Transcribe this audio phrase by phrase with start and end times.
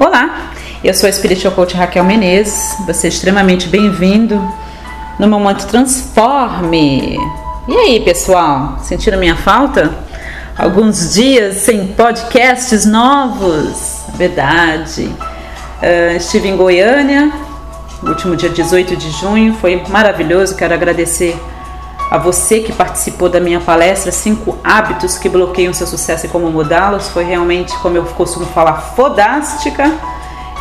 [0.00, 0.52] Olá,
[0.84, 4.40] eu sou a Spiritual Coach Raquel Menezes, você é extremamente bem-vindo
[5.18, 7.18] no Momento Transforme.
[7.66, 9.92] E aí, pessoal, sentiram minha falta?
[10.56, 15.12] Alguns dias sem podcasts novos, verdade.
[15.82, 17.32] Uh, estive em Goiânia,
[18.04, 21.36] último dia 18 de junho, foi maravilhoso, quero agradecer
[22.10, 26.50] a você que participou da minha palestra Cinco Hábitos que Bloqueiam Seu Sucesso e Como
[26.50, 27.08] Mudá-los.
[27.08, 29.92] Foi realmente, como eu costumo falar, fodástica.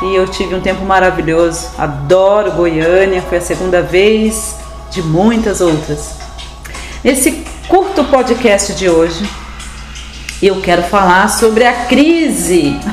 [0.01, 1.69] E eu tive um tempo maravilhoso.
[1.77, 4.57] Adoro Goiânia, foi a segunda vez
[4.91, 6.15] de muitas outras.
[7.03, 9.27] Nesse curto podcast de hoje,
[10.41, 12.79] eu quero falar sobre a crise.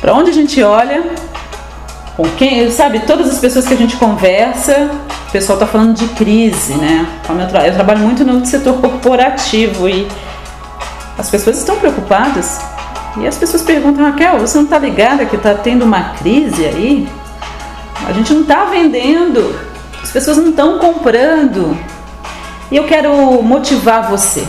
[0.00, 1.04] Para onde a gente olha,
[2.16, 4.90] com quem, sabe, todas as pessoas que a gente conversa,
[5.30, 7.06] o pessoal está falando de crise, né?
[7.64, 10.08] Eu trabalho muito no setor corporativo e
[11.16, 12.60] as pessoas estão preocupadas.
[13.16, 17.08] E as pessoas perguntam, Raquel, você não está ligada que está tendo uma crise aí?
[18.08, 19.56] A gente não está vendendo,
[20.02, 21.78] as pessoas não estão comprando.
[22.68, 24.44] E eu quero motivar você,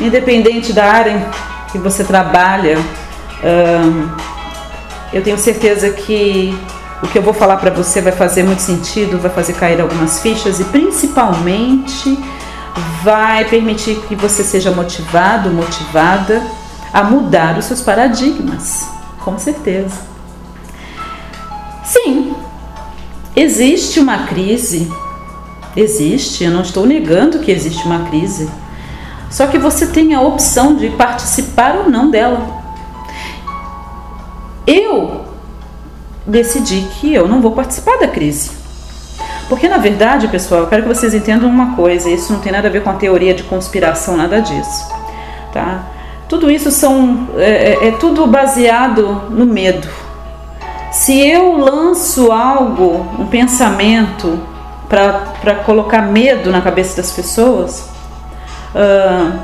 [0.00, 1.24] independente da área
[1.70, 2.78] que você trabalha.
[5.12, 6.58] eu tenho certeza que
[7.02, 10.20] o que eu vou falar para você vai fazer muito sentido, vai fazer cair algumas
[10.20, 12.18] fichas e principalmente
[13.02, 16.42] vai permitir que você seja motivado, motivada
[16.92, 18.86] a mudar os seus paradigmas,
[19.20, 19.96] com certeza.
[21.84, 22.34] Sim,
[23.34, 24.92] existe uma crise,
[25.74, 28.50] existe, eu não estou negando que existe uma crise.
[29.30, 32.62] Só que você tem a opção de participar ou não dela.
[34.66, 35.19] Eu
[36.30, 38.52] decidi que eu não vou participar da crise.
[39.48, 42.68] Porque na verdade, pessoal, eu quero que vocês entendam uma coisa, isso não tem nada
[42.68, 44.88] a ver com a teoria de conspiração, nada disso.
[45.52, 45.86] Tá?
[46.28, 49.88] Tudo isso são, é, é, é tudo baseado no medo.
[50.92, 54.40] Se eu lanço algo, um pensamento,
[54.88, 57.88] para colocar medo na cabeça das pessoas,
[58.74, 59.38] uh,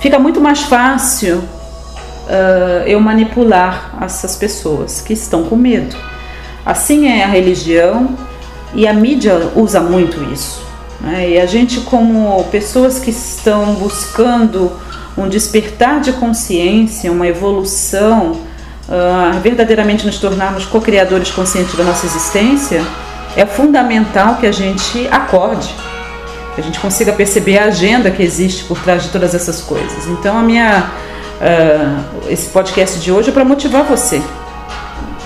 [0.00, 5.96] fica muito mais fácil uh, eu manipular essas pessoas que estão com medo.
[6.64, 8.16] Assim é a religião
[8.74, 10.62] e a mídia usa muito isso.
[11.00, 11.30] Né?
[11.30, 14.70] E a gente, como pessoas que estão buscando
[15.18, 18.32] um despertar de consciência, uma evolução,
[18.88, 22.82] uh, verdadeiramente nos tornarmos co-criadores conscientes da nossa existência,
[23.36, 25.74] é fundamental que a gente acorde,
[26.54, 30.06] que a gente consiga perceber a agenda que existe por trás de todas essas coisas.
[30.06, 30.92] Então, a minha,
[31.40, 34.22] uh, esse podcast de hoje é para motivar você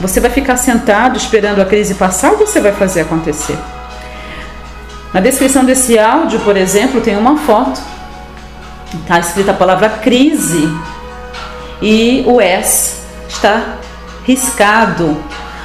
[0.00, 3.58] você vai ficar sentado esperando a crise passar ou você vai fazer acontecer?
[5.12, 7.80] Na descrição desse áudio, por exemplo, tem uma foto.
[9.02, 10.68] Está escrita a palavra crise
[11.80, 12.96] e o S
[13.28, 13.76] está
[14.24, 15.16] riscado.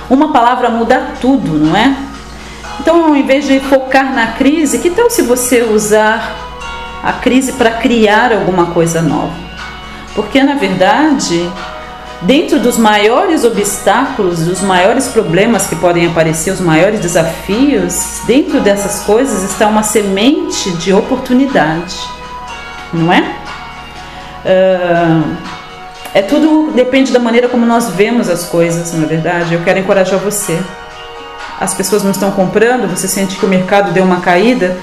[0.09, 1.96] Uma palavra muda tudo, não é?
[2.80, 6.36] Então, ao invés de focar na crise, que tal se você usar
[7.03, 9.34] a crise para criar alguma coisa nova?
[10.16, 11.50] Porque na verdade,
[12.23, 19.01] Dentro dos maiores obstáculos, dos maiores problemas que podem aparecer, os maiores desafios, dentro dessas
[19.03, 21.95] coisas está uma semente de oportunidade,
[22.93, 23.21] não é?
[24.45, 25.35] Uh,
[26.13, 29.55] é tudo depende da maneira como nós vemos as coisas, não é verdade?
[29.55, 30.59] Eu quero encorajar você.
[31.59, 34.77] As pessoas não estão comprando, você sente que o mercado deu uma caída,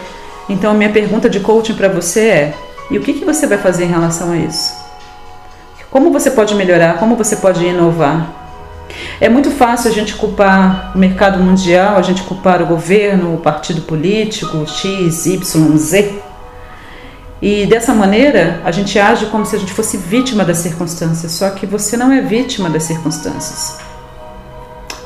[0.49, 2.55] então minha pergunta de coaching para você é:
[2.91, 4.78] e o que, que você vai fazer em relação a isso?
[5.91, 6.99] Como você pode melhorar?
[6.99, 8.35] Como você pode inovar?
[9.21, 13.39] É muito fácil a gente culpar o mercado mundial, a gente culpar o governo, o
[13.39, 16.23] partido político, X, Y, Z.
[17.41, 21.49] E dessa maneira a gente age como se a gente fosse vítima das circunstâncias, só
[21.51, 23.79] que você não é vítima das circunstâncias.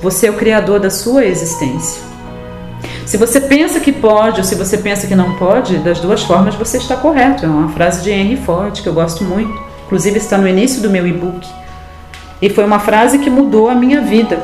[0.03, 2.03] Você é o criador da sua existência.
[3.07, 6.57] Se você pensa que pode ou se você pensa que não pode, das duas formas
[6.57, 7.45] você está correto.
[7.45, 9.72] É uma frase de Henry Ford que eu gosto muito.
[9.93, 11.47] Inclusive está no início do meu e-book.
[12.41, 14.43] E foi uma frase que mudou a minha vida.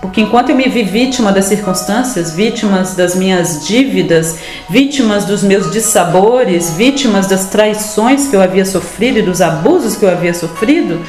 [0.00, 4.36] Porque enquanto eu me vi vítima das circunstâncias, vítimas das minhas dívidas,
[4.68, 10.04] vítimas dos meus dissabores, vítimas das traições que eu havia sofrido e dos abusos que
[10.04, 11.00] eu havia sofrido,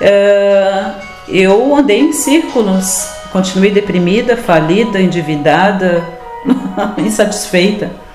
[0.00, 0.92] eh,
[1.28, 6.02] eu andei em círculos, continuei deprimida, falida, endividada,
[6.96, 8.07] insatisfeita.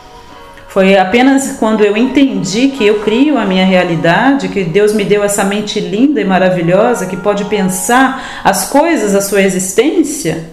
[0.74, 5.24] Foi apenas quando eu entendi que eu crio a minha realidade, que Deus me deu
[5.24, 10.50] essa mente linda e maravilhosa que pode pensar as coisas da sua existência,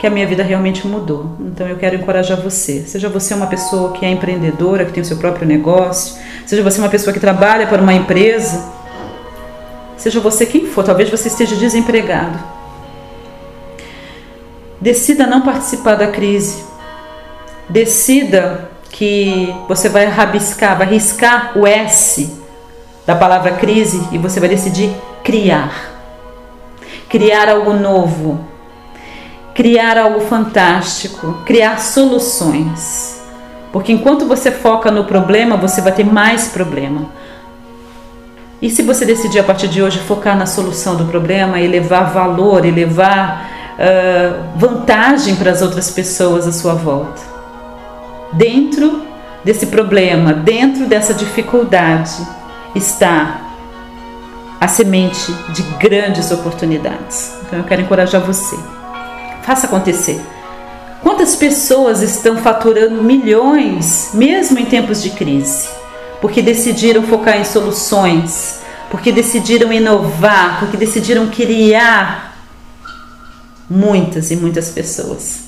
[0.00, 1.36] que a minha vida realmente mudou.
[1.38, 2.80] Então eu quero encorajar você.
[2.88, 6.80] Seja você uma pessoa que é empreendedora, que tem o seu próprio negócio, seja você
[6.80, 8.68] uma pessoa que trabalha para uma empresa,
[9.96, 12.36] seja você quem for, talvez você esteja desempregado.
[14.80, 16.64] Decida não participar da crise.
[17.68, 22.32] Decida que você vai rabiscar, vai riscar o S
[23.06, 24.90] da palavra crise e você vai decidir
[25.22, 25.92] criar.
[27.06, 28.40] Criar algo novo,
[29.54, 33.22] criar algo fantástico, criar soluções.
[33.70, 37.10] Porque enquanto você foca no problema, você vai ter mais problema.
[38.62, 42.04] E se você decidir a partir de hoje focar na solução do problema e levar
[42.04, 47.25] valor e levar uh, vantagem para as outras pessoas à sua volta?
[48.32, 49.02] Dentro
[49.44, 52.16] desse problema, dentro dessa dificuldade,
[52.74, 53.40] está
[54.60, 57.32] a semente de grandes oportunidades.
[57.42, 58.56] Então eu quero encorajar você.
[59.42, 60.20] Faça acontecer.
[61.02, 65.68] Quantas pessoas estão faturando milhões, mesmo em tempos de crise?
[66.20, 72.36] Porque decidiram focar em soluções, porque decidiram inovar, porque decidiram criar
[73.70, 75.45] muitas e muitas pessoas.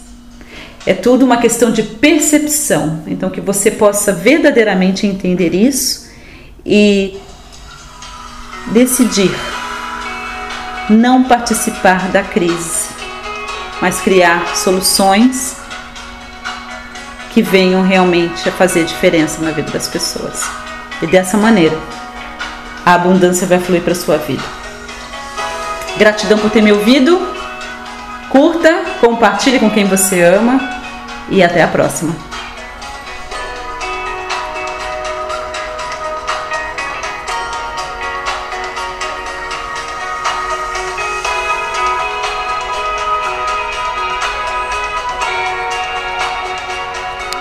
[0.89, 3.03] É tudo uma questão de percepção.
[3.07, 6.09] Então, que você possa verdadeiramente entender isso
[6.65, 7.19] e
[8.73, 9.31] decidir
[10.89, 12.99] não participar da crise
[13.81, 15.57] mas criar soluções
[17.31, 20.45] que venham realmente a fazer diferença na vida das pessoas.
[21.01, 21.77] E dessa maneira,
[22.85, 24.43] a abundância vai fluir para sua vida.
[25.97, 27.21] Gratidão por ter me ouvido.
[28.31, 30.78] Curta, compartilhe com quem você ama
[31.31, 32.28] e até a próxima.